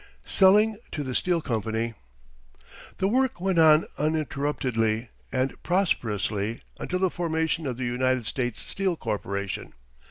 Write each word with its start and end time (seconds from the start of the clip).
SELLING 0.25 0.77
TO 0.91 1.03
THE 1.03 1.13
STEEL 1.13 1.41
COMPANY 1.41 1.93
The 2.97 3.07
work 3.07 3.39
went 3.39 3.59
on 3.59 3.85
uninterruptedly 3.99 5.09
and 5.31 5.53
prosperously 5.61 6.63
until 6.79 6.97
the 6.97 7.11
formation 7.11 7.67
of 7.67 7.77
the 7.77 7.85
United 7.85 8.25
States 8.25 8.61
Steel 8.63 8.95
Corporation. 8.97 9.73